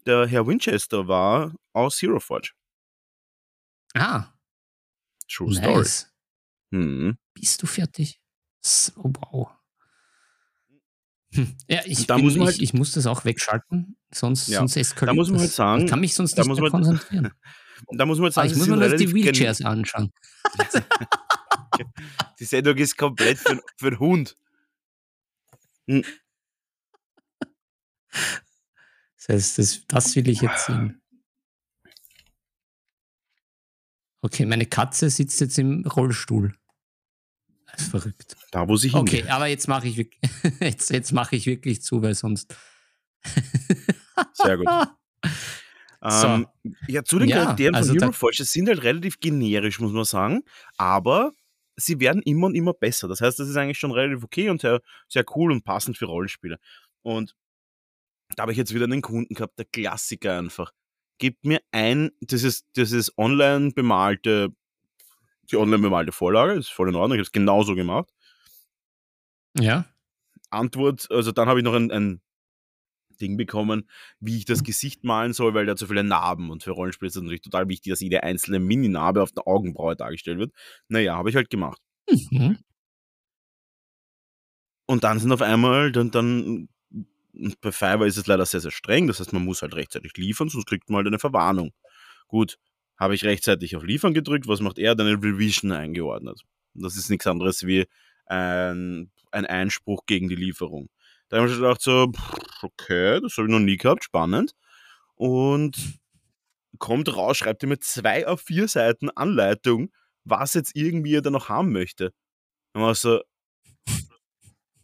[0.06, 2.52] Der Herr Winchester war aus Zero Forge.
[3.94, 4.26] Ah.
[5.32, 6.00] True nice.
[6.00, 6.12] Story.
[6.74, 7.18] Hm.
[7.34, 8.20] Bist du fertig?
[8.60, 9.50] So, wow.
[11.34, 11.56] Hm.
[11.70, 15.16] Ja, ich, bin, muss halt, ich, ich, muss das auch wegschalten, sonst, ja, sonst eskaliert
[15.16, 17.32] Da muss man halt sagen, ich kann mich sonst nicht mehr konzentrieren.
[17.94, 20.12] Da muss man halt sagen, Aber ich muss mir nur die Wheelchairs anschauen.
[22.40, 24.38] die Sendung ist komplett für, für den Hund.
[25.92, 26.04] Hm.
[29.18, 31.02] Das heißt, das, das will ich jetzt sehen.
[34.22, 36.54] Okay, meine Katze sitzt jetzt im Rollstuhl.
[37.72, 38.36] Das ist verrückt.
[38.52, 39.24] Da, wo sie hingeht.
[39.24, 39.98] Okay, aber jetzt mache ich,
[40.60, 42.56] jetzt, jetzt mach ich wirklich zu, weil sonst.
[44.34, 44.68] Sehr gut.
[46.04, 46.28] So.
[46.28, 46.48] Ähm,
[46.88, 50.04] ja, zu den ja, Charakteren also von Hero Forge sind halt relativ generisch, muss man
[50.04, 50.44] sagen.
[50.78, 51.34] Aber
[51.86, 53.08] sie werden immer und immer besser.
[53.08, 56.06] Das heißt, das ist eigentlich schon relativ okay und sehr, sehr cool und passend für
[56.06, 56.58] Rollenspiele.
[57.02, 57.36] Und
[58.36, 60.72] da habe ich jetzt wieder einen Kunden gehabt, der Klassiker einfach.
[61.18, 64.50] Gib mir ein, das ist, das ist online bemalte,
[65.52, 68.10] die online bemalte Vorlage, ist voll in Ordnung, ich habe es genauso gemacht.
[69.58, 69.86] Ja.
[70.50, 72.22] Antwort, also dann habe ich noch ein, ein
[73.22, 73.88] Ding bekommen,
[74.20, 77.08] wie ich das Gesicht malen soll, weil der hat so viele Narben und für Rollenspiele
[77.08, 80.54] ist es natürlich total wichtig, dass jede einzelne Mini-Narbe auf der Augenbraue dargestellt wird.
[80.88, 81.82] Naja, habe ich halt gemacht.
[82.32, 82.58] Mhm.
[84.88, 86.68] Und dann sind auf einmal, dann, dann,
[87.62, 90.50] bei Fiverr ist es leider sehr, sehr streng, das heißt, man muss halt rechtzeitig liefern,
[90.50, 91.72] sonst kriegt man halt eine Verwarnung.
[92.28, 92.58] Gut,
[92.98, 94.96] habe ich rechtzeitig auf Liefern gedrückt, was macht er?
[94.96, 96.42] Dann eine Revision eingeordnet.
[96.74, 97.86] Das ist nichts anderes wie
[98.26, 100.90] ein, ein Einspruch gegen die Lieferung.
[101.32, 102.12] Da habe ich gedacht, so,
[102.62, 104.54] okay, das habe ich noch nie gehabt, spannend.
[105.16, 106.02] Und
[106.78, 109.94] kommt raus, schreibt er mir zwei auf vier Seiten Anleitung,
[110.26, 112.14] was jetzt irgendwie er da noch haben möchte.
[112.74, 113.22] Und war so,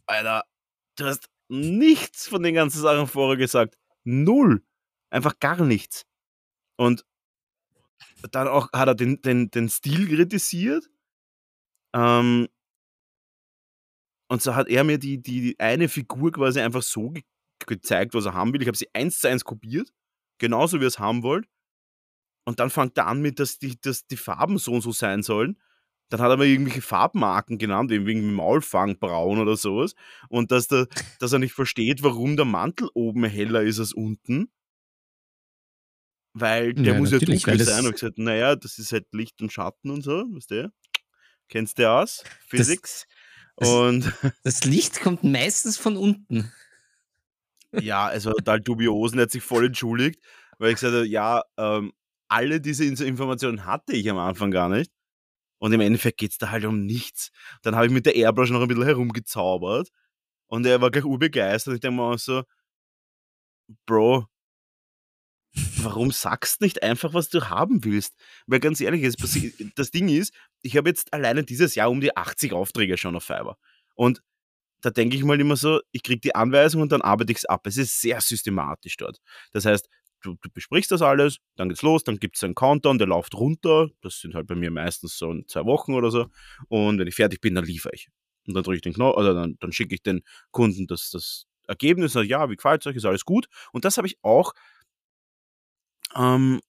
[0.06, 0.44] Alter,
[0.96, 3.76] du hast nichts von den ganzen Sachen vorher gesagt.
[4.04, 4.64] Null.
[5.10, 6.06] Einfach gar nichts.
[6.76, 7.04] Und
[8.30, 10.88] dann auch hat er den, den, den Stil kritisiert.
[11.94, 12.48] Ähm,
[14.28, 17.22] und so hat er mir die, die eine Figur quasi einfach so ge
[17.66, 18.62] gezeigt, was er haben will.
[18.62, 19.92] Ich habe sie eins zu eins kopiert,
[20.38, 21.48] genauso wie er es haben wollte.
[22.44, 25.22] Und dann fängt er an mit, dass die, dass die Farben so und so sein
[25.22, 25.58] sollen.
[26.08, 29.94] Dann hat er mir irgendwelche Farbmarken genannt, eben wegen Maulfangbraun oder sowas.
[30.28, 30.86] Und dass, der,
[31.18, 34.50] dass er nicht versteht, warum der Mantel oben heller ist als unten.
[36.32, 37.84] Weil der ja, muss ja dunkel sein.
[37.84, 40.72] Und ich gesagt, naja, das ist halt Licht und Schatten und so, weißt du?
[41.48, 42.24] Kennst du aus?
[42.46, 43.06] Physics?
[43.60, 44.12] Und
[44.44, 46.52] das Licht kommt meistens von unten.
[47.72, 50.20] Ja, also total dubios und er hat sich voll entschuldigt,
[50.58, 51.92] weil ich gesagt habe, ja, ähm,
[52.28, 54.90] alle diese Informationen hatte ich am Anfang gar nicht.
[55.58, 57.30] Und im Endeffekt geht es da halt um nichts.
[57.62, 59.88] Dann habe ich mit der Airbrush noch ein bisschen herumgezaubert
[60.46, 61.74] und er war gleich urbegeistert.
[61.74, 62.44] Ich denke mal so,
[63.86, 64.26] Bro,
[65.82, 68.14] warum sagst du nicht einfach, was du haben willst?
[68.46, 69.14] Weil ganz ehrlich,
[69.74, 73.24] das Ding ist, ich habe jetzt alleine dieses Jahr um die 80 Aufträge schon auf
[73.24, 73.56] Fiverr.
[73.94, 74.22] Und
[74.80, 77.44] da denke ich mal immer so, ich kriege die Anweisung und dann arbeite ich es
[77.44, 77.66] ab.
[77.66, 79.18] Es ist sehr systematisch dort.
[79.52, 79.88] Das heißt,
[80.22, 83.34] du, du besprichst das alles, dann geht's los, dann gibt es einen Countdown, der läuft
[83.34, 83.88] runter.
[84.02, 86.26] Das sind halt bei mir meistens so zwei Wochen oder so.
[86.68, 88.08] Und wenn ich fertig bin, dann liefere ich.
[88.46, 91.44] Und dann drücke ich den Knopf, oder dann, dann schicke ich den Kunden das, das
[91.66, 93.46] Ergebnis, ja, wie gefällt es euch, ist alles gut.
[93.72, 94.54] Und das habe ich auch
[96.18, 96.60] ähm,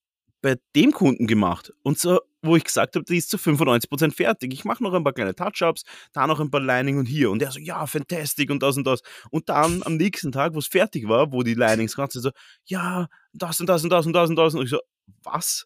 [0.41, 1.73] bei dem Kunden gemacht.
[1.83, 4.53] Und so, wo ich gesagt habe, die ist zu 95% fertig.
[4.53, 5.83] Ich mache noch ein paar kleine Touch-Ups,
[6.13, 7.29] da noch ein paar Lining und hier.
[7.31, 9.01] Und er so, ja, fantastic und das und das.
[9.31, 12.31] Und dann am nächsten Tag, wo es fertig war, wo die Linings gerade so,
[12.65, 14.53] ja, das und das und das und das und das.
[14.55, 14.79] Und ich so,
[15.23, 15.65] was?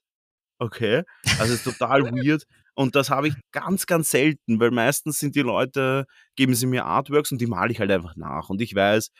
[0.58, 1.04] Okay.
[1.40, 2.46] Also ist total weird.
[2.76, 6.86] Und das habe ich ganz, ganz selten, weil meistens sind die Leute, geben sie mir
[6.86, 8.50] Artworks und die male ich halt einfach nach.
[8.50, 9.12] Und ich weiß,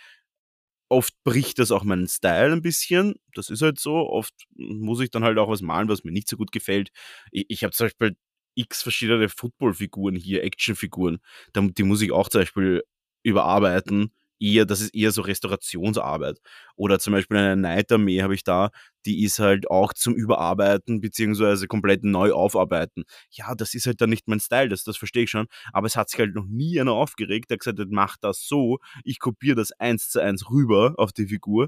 [0.94, 3.16] oft bricht das auch meinen Style ein bisschen.
[3.34, 3.96] Das ist halt so.
[4.10, 6.90] Oft muss ich dann halt auch was malen, was mir nicht so gut gefällt.
[7.32, 8.16] Ich, ich habe zum Beispiel
[8.56, 11.20] x verschiedene Footballfiguren hier, Actionfiguren.
[11.56, 12.84] Die muss ich auch zum Beispiel
[13.24, 14.12] überarbeiten
[14.44, 16.40] eher, das ist eher so Restaurationsarbeit.
[16.76, 18.70] Oder zum Beispiel eine Neidarmee habe ich da,
[19.06, 23.04] die ist halt auch zum Überarbeiten beziehungsweise komplett neu aufarbeiten.
[23.32, 25.48] Ja, das ist halt dann nicht mein Style, das, das verstehe ich schon.
[25.72, 28.80] Aber es hat sich halt noch nie einer aufgeregt, der gesagt hat, mach das so,
[29.04, 31.68] ich kopiere das eins zu eins rüber auf die Figur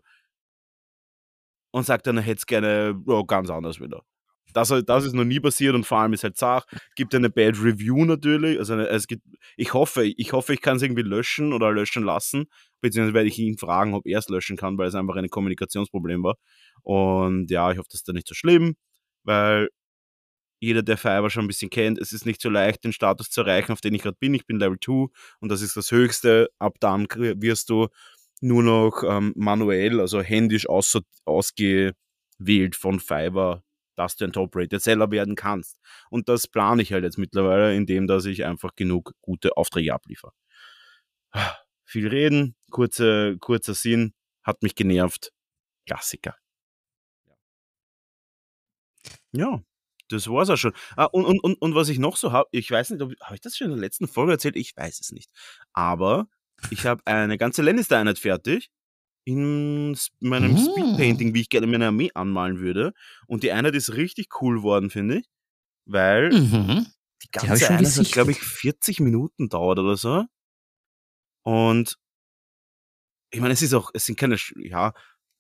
[1.72, 4.04] und sagt dann, er hätte es gerne oh, ganz anders wieder.
[4.56, 6.66] Das, das ist noch nie passiert und vor allem ist halt Zach,
[6.96, 8.58] gibt eine Bad Review natürlich.
[8.58, 9.24] Also es gibt,
[9.58, 12.46] ich hoffe, ich hoffe, ich kann es irgendwie löschen oder löschen lassen,
[12.82, 16.24] beziehungsweise werde ich ihn fragen, ob er es löschen kann, weil es einfach ein Kommunikationsproblem
[16.24, 16.36] war.
[16.84, 18.76] Und ja, ich hoffe, das ist dann nicht so schlimm,
[19.24, 19.70] weil
[20.60, 23.42] jeder, der Fiverr schon ein bisschen kennt, es ist nicht so leicht, den Status zu
[23.42, 24.34] erreichen, auf den ich gerade bin.
[24.34, 25.08] Ich bin Level 2
[25.42, 26.50] und das ist das Höchste.
[26.60, 27.88] Ab dann wirst du
[28.42, 33.65] nur noch ähm, manuell, also händisch aus, ausgewählt von Fiverr
[33.96, 35.80] dass du ein Top-Rated Seller werden kannst.
[36.10, 40.32] Und das plane ich halt jetzt mittlerweile, indem dass ich einfach genug gute Aufträge abliefere.
[41.84, 45.32] Viel reden, kurze, kurzer Sinn, hat mich genervt.
[45.86, 46.36] Klassiker.
[49.32, 49.62] Ja,
[50.10, 50.74] das war's auch schon.
[50.96, 53.42] Ah, und, und, und, und was ich noch so habe, ich weiß nicht, habe ich
[53.42, 54.56] das schon in der letzten Folge erzählt?
[54.56, 55.32] Ich weiß es nicht.
[55.74, 56.28] Aber
[56.70, 58.70] ich habe eine ganze Lannister-Einheit fertig
[59.26, 60.58] in meinem mhm.
[60.58, 62.94] Speedpainting, wie ich gerne meine Armee anmalen würde.
[63.28, 65.26] Und die Einheit ist richtig cool worden, finde ich.
[65.86, 66.86] Weil mhm.
[67.24, 70.26] die ganze die Einheit hat, glaube ich, 40 Minuten dauert oder so.
[71.44, 71.98] Und
[73.32, 74.94] ich meine, es ist auch, es sind keine, ja,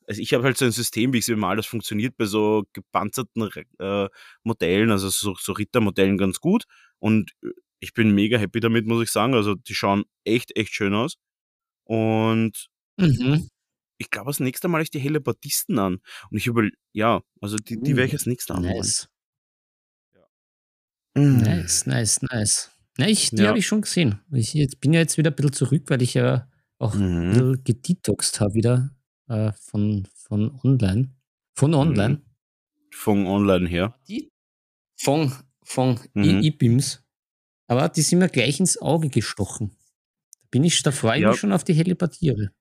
[0.07, 2.63] also ich habe halt so ein System, wie ich es mal, das funktioniert bei so
[2.73, 4.09] gepanzerten äh,
[4.43, 6.65] Modellen, also so, so Rittermodellen ganz gut.
[6.99, 7.33] Und
[7.79, 9.35] ich bin mega happy damit, muss ich sagen.
[9.35, 11.17] Also die schauen echt, echt schön aus.
[11.85, 12.67] Und
[12.97, 13.49] mhm
[13.97, 15.99] ich glaube, das nächste Mal ich die Hellebartisten an.
[16.29, 18.77] Und ich über, ja, also die, die werde ich als nächstes anholen.
[18.77, 19.09] Nice.
[20.13, 21.21] Ja.
[21.21, 21.37] Mm.
[21.37, 22.71] Nice, nice, nice.
[22.97, 23.49] Ja, ich, die ja.
[23.49, 24.21] habe ich schon gesehen.
[24.31, 27.03] Ich jetzt, bin ja jetzt wieder ein bisschen zurück, weil ich ja auch mhm.
[27.03, 28.95] ein bisschen gedetoxed habe wieder
[29.27, 31.13] äh, von, von online.
[31.55, 32.15] Von online.
[32.15, 32.25] Mhm.
[32.91, 33.99] Von online her.
[34.07, 34.29] Die,
[34.97, 35.33] von
[35.65, 36.41] von mhm.
[36.41, 37.03] E-Beams.
[37.67, 39.75] Aber die sind mir gleich ins Auge gestochen.
[40.51, 41.31] Bin ich, da freue ich ja.
[41.31, 42.51] mich schon auf die Hellebardiere.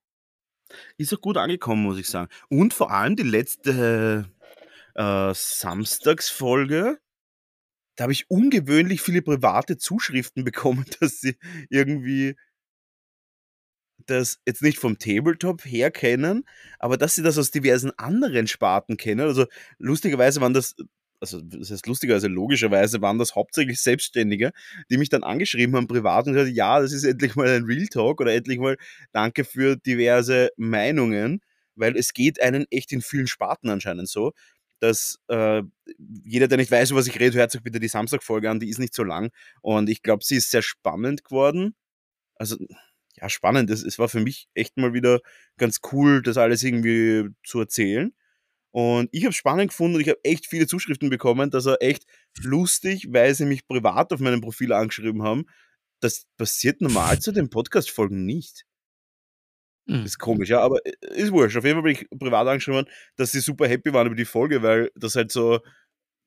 [0.97, 2.31] Ist auch gut angekommen, muss ich sagen.
[2.49, 4.31] Und vor allem die letzte
[4.95, 6.99] äh, Samstagsfolge,
[7.97, 11.37] da habe ich ungewöhnlich viele private Zuschriften bekommen, dass sie
[11.71, 12.37] irgendwie
[14.07, 16.45] das jetzt nicht vom Tabletop her kennen,
[16.79, 19.21] aber dass sie das aus diversen anderen Sparten kennen.
[19.21, 19.47] Also
[19.79, 20.75] lustigerweise waren das
[21.33, 24.53] also das heißt lustigerweise, logischerweise waren das hauptsächlich Selbstständige,
[24.91, 27.87] die mich dann angeschrieben haben privat und gesagt, ja, das ist endlich mal ein Real
[27.87, 28.77] Talk oder endlich mal
[29.13, 31.41] danke für diverse Meinungen,
[31.77, 34.33] weil es geht einen echt in vielen Sparten anscheinend so,
[34.81, 35.63] dass äh,
[36.25, 38.79] jeder, der nicht weiß, was ich rede, hört sich bitte die Samstagfolge an, die ist
[38.79, 39.31] nicht so lang
[39.63, 41.75] und ich glaube, sie ist sehr spannend geworden.
[42.37, 42.57] Also
[43.17, 43.71] ja, spannend.
[43.71, 45.21] Es war für mich echt mal wieder
[45.57, 48.13] ganz cool, das alles irgendwie zu erzählen.
[48.75, 51.81] Und ich habe es spannend gefunden und ich habe echt viele Zuschriften bekommen, dass er
[51.81, 52.07] echt
[52.43, 55.45] lustig, weil sie mich privat auf meinem Profil angeschrieben haben.
[56.01, 58.65] Das passiert normal zu den Podcast-Folgen nicht.
[59.87, 60.05] Mhm.
[60.05, 61.57] Ist komisch, ja, aber äh, ist wurscht.
[61.57, 64.61] Auf jeden Fall bin ich privat angeschrieben, dass sie super happy waren über die Folge,
[64.65, 65.61] weil das halt so,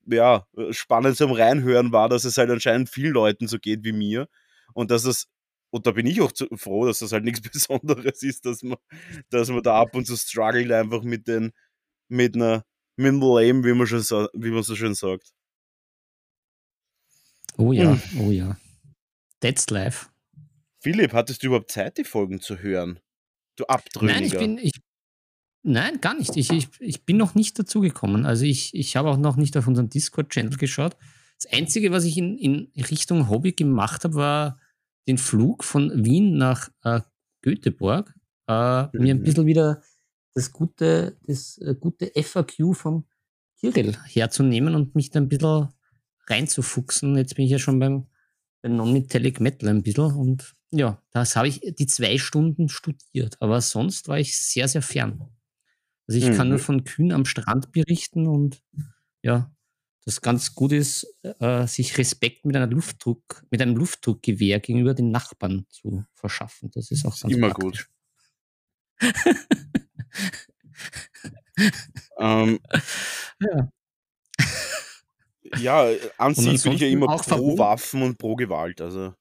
[0.06, 4.26] ja, spannend zum Reinhören war, dass es halt anscheinend vielen Leuten so geht wie mir.
[4.72, 5.26] Und dass es,
[5.68, 8.78] und da bin ich auch froh, dass das halt nichts Besonderes ist, dass man,
[9.28, 11.52] dass man da ab und zu struggelt einfach mit den,
[12.08, 12.64] mit einer
[12.96, 15.32] mit einem Lame, wie man, schon so, wie man so schön sagt.
[17.56, 18.20] Oh ja, hm.
[18.20, 18.58] oh ja.
[19.40, 20.08] That's life.
[20.80, 22.98] Philipp, hattest du überhaupt Zeit, die Folgen zu hören?
[23.56, 24.14] Du Abtrünniger.
[24.14, 24.72] Nein, ich bin, ich,
[25.62, 26.36] nein gar nicht.
[26.36, 28.26] Ich, ich, ich bin noch nicht dazugekommen.
[28.26, 30.96] Also ich, ich habe auch noch nicht auf unseren Discord-Channel geschaut.
[31.40, 34.60] Das Einzige, was ich in, in Richtung Hobby gemacht habe, war
[35.06, 37.00] den Flug von Wien nach äh,
[37.42, 38.12] Göteborg.
[38.48, 38.90] Äh, mhm.
[38.94, 39.22] Mir ein mhm.
[39.24, 39.82] bisschen wieder
[40.34, 43.04] das gute, das äh, gute FAQ vom
[43.58, 45.68] Kirill herzunehmen und mich da ein bisschen
[46.26, 47.16] reinzufuchsen.
[47.16, 48.06] Jetzt bin ich ja schon beim,
[48.62, 53.60] beim Non-Metallic Metal ein bisschen und ja, das habe ich die zwei Stunden studiert, aber
[53.60, 55.30] sonst war ich sehr, sehr fern.
[56.06, 56.34] Also ich mhm.
[56.34, 56.62] kann nur mhm.
[56.62, 58.62] von Kühn am Strand berichten und
[59.22, 59.50] ja,
[60.04, 65.10] das ganz gut ist, äh, sich Respekt mit, einer Luftdruck, mit einem Luftdruckgewehr gegenüber den
[65.10, 66.70] Nachbarn zu verschaffen.
[66.72, 67.90] Das ist auch ganz Immer praktisch.
[69.00, 69.10] gut.
[72.18, 72.58] ähm,
[73.40, 73.70] ja.
[75.60, 78.80] Ja, an sich bin ich ja immer pro Waffen und pro Gewalt.
[78.80, 79.14] Also.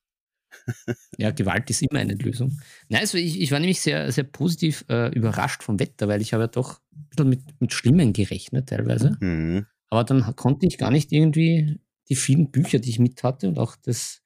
[1.18, 2.60] ja, Gewalt ist immer eine Lösung.
[2.90, 6.34] Nein, also ich, ich war nämlich sehr, sehr positiv äh, überrascht vom Wetter, weil ich
[6.34, 9.18] habe ja doch ein bisschen mit, mit Schlimmen gerechnet teilweise.
[9.20, 9.66] Mhm.
[9.90, 13.58] Aber dann konnte ich gar nicht irgendwie die vielen Bücher, die ich mit hatte und
[13.58, 14.22] auch das,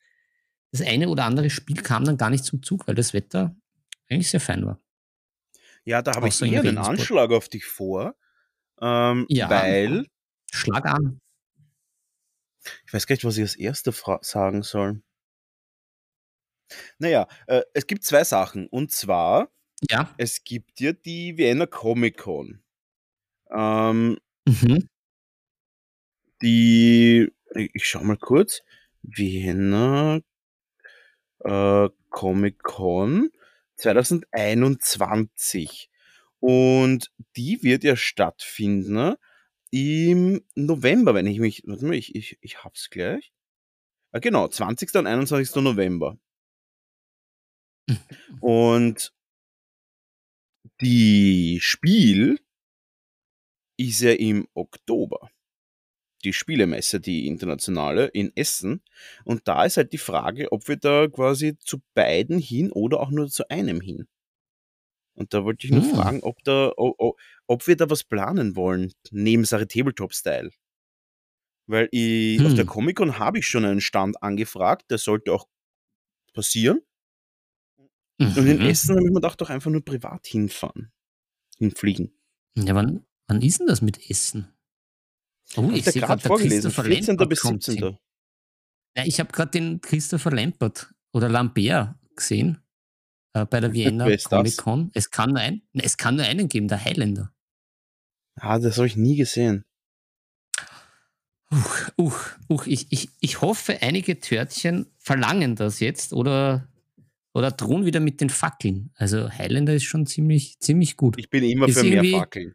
[0.72, 3.56] das eine oder andere Spiel kam dann gar nicht zum Zug, weil das Wetter
[4.10, 4.80] eigentlich sehr fein war.
[5.88, 6.78] Ja, da habe ich eher einen.
[6.78, 8.16] Anschlag auf dich vor,
[8.82, 9.50] ähm, Ja.
[9.50, 10.06] weil
[10.52, 11.20] Schlag an.
[12.86, 13.92] ich weiß gar nicht, was ich als erster
[14.22, 15.02] sagen soll.
[17.00, 18.68] Naja, äh, es gibt zwei Sachen.
[18.68, 19.50] Und zwar,
[19.90, 20.14] Ja.
[20.18, 22.62] es gibt ja die Vienna Comic Con.
[23.52, 24.18] Ähm,
[24.48, 24.90] Mhm.
[26.42, 28.62] die, ich ich schau mal kurz,
[29.04, 30.22] Vienna
[31.44, 33.32] äh, Comic Con
[33.82, 35.90] 2021.
[36.40, 39.16] Und die wird ja stattfinden
[39.70, 43.32] im November, wenn ich mich, warte mal, ich, ich, ich hab's gleich.
[44.12, 44.96] Ah, genau, 20.
[44.96, 45.56] und 21.
[45.64, 46.18] November.
[48.42, 49.14] Und
[50.82, 52.40] die Spiel
[53.78, 55.32] ist ja im Oktober.
[56.24, 58.82] Die Spielemesse, die internationale in Essen.
[59.26, 63.10] Und da ist halt die Frage, ob wir da quasi zu beiden hin oder auch
[63.10, 64.08] nur zu einem hin.
[65.14, 65.90] Und da wollte ich nur Hm.
[65.90, 67.16] fragen, ob, da, o- o-
[67.48, 70.52] ob wir da was planen wollen, neben Sache Tabletop-Style.
[71.68, 72.70] Weil ich, auf der Hm.
[72.70, 75.48] Comic-Con habe ich schon einen Stand angefragt, der sollte auch
[76.34, 76.82] passieren.
[78.20, 78.66] Und in Mhm.
[78.66, 80.92] Essen habe ich mir gedacht, doch einfach nur privat hinfahren.
[81.58, 82.14] Hinfliegen.
[82.56, 84.54] Ja, wann, wann ist denn das mit Essen?
[85.56, 87.08] Oh, ich dir sehe gerade vorgelesen, Christopher 14.
[87.08, 87.84] Lampert bis kommt 17.
[87.84, 87.98] hin.
[88.98, 92.62] Ja, ich habe gerade den Christopher Lampert oder Lambert gesehen
[93.34, 94.08] äh, bei der Vienna?
[94.24, 94.92] Comic Con.
[94.94, 97.34] Es kann, nur ein, es kann nur einen geben, der Highlander.
[98.36, 99.66] Ah, das habe ich nie gesehen.
[101.52, 106.70] Uch, uch, uch, ich, ich, ich hoffe, einige Törtchen verlangen das jetzt oder,
[107.34, 108.92] oder drohen wieder mit den Fackeln.
[108.96, 111.18] Also Highlander ist schon ziemlich, ziemlich gut.
[111.18, 112.54] Ich bin immer Ist für mehr Fackeln.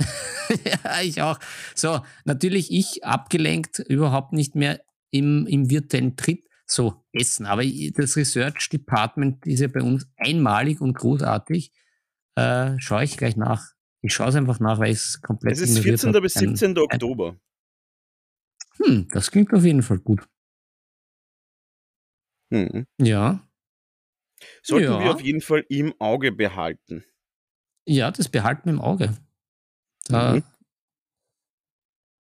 [0.84, 1.38] ja, ich auch.
[1.74, 6.44] So, natürlich ich abgelenkt, überhaupt nicht mehr im, im virtuellen Tritt.
[6.66, 7.46] So, Essen.
[7.46, 11.72] Aber das Research Department ist ja bei uns einmalig und großartig.
[12.36, 13.64] Äh, schaue ich gleich nach.
[14.02, 16.14] Ich schaue es einfach nach, weil ich es komplett Es ist ignoriert 14.
[16.14, 16.22] hab.
[16.22, 16.78] bis Ein- 17.
[16.78, 17.36] Oktober.
[18.76, 20.28] Hm, das klingt auf jeden Fall gut.
[22.52, 22.86] Hm.
[23.00, 23.48] Ja.
[24.62, 25.00] Sollten Ja.
[25.02, 27.04] wir auf jeden Fall im Auge behalten.
[27.86, 29.16] Ja, das behalten wir im Auge.
[30.08, 30.42] Da, Mhm.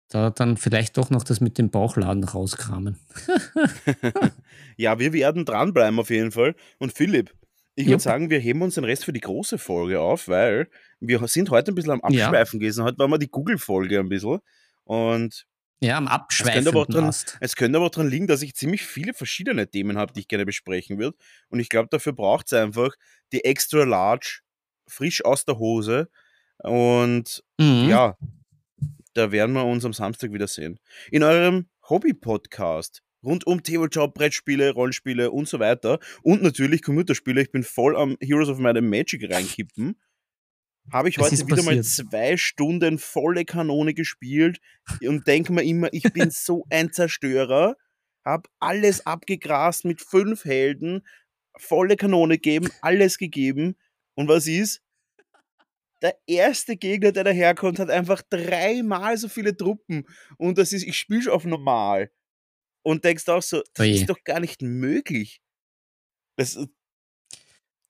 [0.09, 2.99] da dann vielleicht doch noch das mit dem Bauchladen rauskramen.
[4.77, 6.55] ja, wir werden dranbleiben auf jeden Fall.
[6.79, 7.33] Und Philipp,
[7.75, 11.27] ich würde sagen, wir heben uns den Rest für die große Folge auf, weil wir
[11.27, 12.27] sind heute ein bisschen am Ja.
[12.27, 12.83] Abschweifen gewesen.
[12.83, 14.39] Heute war mal die Google-Folge ein bisschen.
[14.83, 15.47] Und
[15.81, 16.67] Ja, am könnte Abschweifen.
[16.67, 19.97] aber auch dran- es könnte aber auch daran liegen, dass ich ziemlich viele verschiedene Themen
[19.97, 21.17] habe, die ich gerne besprechen würde.
[21.49, 22.93] Und ich glaube, dafür braucht es einfach
[23.31, 24.41] die extra large,
[24.88, 26.09] frisch aus der Hose.
[26.59, 27.89] Und Mhm.
[27.89, 28.17] ja,
[29.13, 30.79] da werden wir uns am Samstag wiedersehen.
[31.11, 35.99] In eurem Hobby-Podcast rund um Tabletop, Brettspiele, Rollenspiele und so weiter.
[36.23, 37.41] Und natürlich Computerspiele.
[37.41, 39.95] Ich bin voll am Heroes of Might and Magic reinkippen.
[40.91, 42.09] Habe ich heute wieder mal passiert.
[42.09, 44.59] zwei Stunden volle Kanone gespielt
[45.01, 47.77] und denke mir immer, ich bin so ein Zerstörer.
[48.25, 51.05] Hab alles abgegrast mit fünf Helden,
[51.57, 53.75] volle Kanone gegeben, alles gegeben.
[54.15, 54.81] Und was ist?
[56.03, 60.05] Der erste Gegner, der daherkommt, hat einfach dreimal so viele Truppen.
[60.37, 62.11] Und das ist, ich spiele schon auf normal.
[62.83, 63.95] Und denkst auch so, das Oje.
[63.95, 65.41] ist doch gar nicht möglich.
[66.35, 66.57] Das,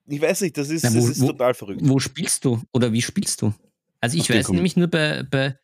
[0.08, 1.82] ich weiß nicht, das ist, Na, wo- das ist wo- total verrückt.
[1.84, 2.62] Wo spielst du?
[2.74, 3.54] Oder wie spielst du?
[4.00, 5.58] Also ich den weiß nämlich nur bei, bei,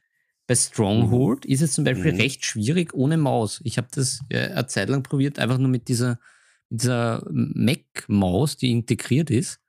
[0.47, 2.19] bei Stronghold ist es zum Beispiel Mhm.
[2.19, 3.61] recht schwierig ohne Maus.
[3.63, 6.19] Ich habe das äh, eine Zeit lang probiert, einfach nur mit dieser,
[6.69, 9.59] mit dieser Mac-Maus, die integriert ist.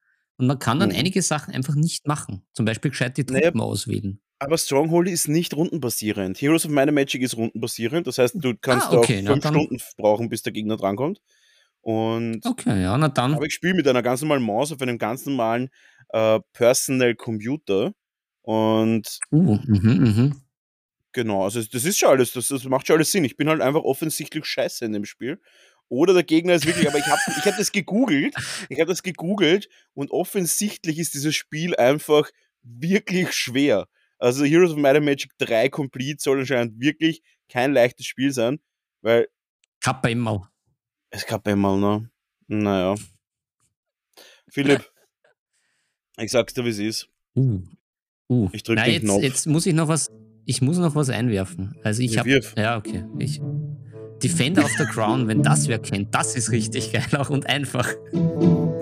[0.41, 0.97] Und man kann dann Mhm.
[0.97, 2.43] einige Sachen einfach nicht machen.
[2.55, 4.21] Zum Beispiel gescheit die Naja, Truppen auswählen.
[4.39, 6.41] Aber Stronghold ist nicht rundenbasierend.
[6.41, 8.07] Heroes of Might Magic ist rundenbasierend.
[8.07, 10.77] Das heißt, du kannst Ah, okay, auch na fünf dann- Stunden brauchen, bis der Gegner
[10.79, 11.21] drankommt.
[11.83, 13.35] Und Okay, ja, na dann.
[13.35, 15.69] aber ich spiele mit einer ganz normalen Maus auf einem ganz normalen
[16.13, 17.93] äh, Personal Computer.
[18.43, 20.43] Und Uh, mhm, mhm.
[21.13, 23.25] genau, also das ist schon alles, das, das macht schon alles Sinn.
[23.25, 25.41] Ich bin halt einfach offensichtlich scheiße in dem Spiel.
[25.91, 28.35] Oder der Gegner ist wirklich, aber ich habe ich hab das gegoogelt,
[28.69, 32.31] ich habe das gegoogelt und offensichtlich ist dieses Spiel einfach
[32.63, 33.89] wirklich schwer.
[34.19, 38.61] Also Heroes of Might and Magic 3 Complete soll anscheinend wirklich kein leichtes Spiel sein,
[39.03, 39.29] weil
[39.81, 40.47] Kappa im Mau.
[41.11, 42.09] es gab einmal, ne?
[42.47, 42.95] Naja.
[44.49, 44.89] Philipp,
[46.19, 47.09] ich sag's dir, wie es ist.
[47.35, 47.63] Uh.
[48.29, 48.49] Uh.
[48.53, 49.23] Ich drück Na, den jetzt, Knopf.
[49.23, 50.11] Jetzt muss ich noch was,
[50.45, 51.77] ich muss noch was einwerfen.
[51.83, 53.41] Also ich Ja, habe, ja okay, ich,
[54.23, 57.89] Defender of the Crown, wenn das wer kennt, das ist richtig geil auch und einfach.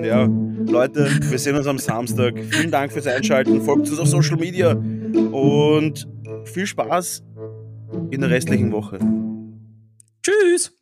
[0.02, 0.28] Ja,
[0.66, 2.34] Leute, wir sehen uns am Samstag.
[2.50, 3.62] Vielen Dank fürs Einschalten.
[3.62, 6.08] Folgt uns auf Social Media und
[6.44, 7.22] viel Spaß
[8.10, 8.98] in der restlichen Woche.
[10.22, 10.77] Tschüss!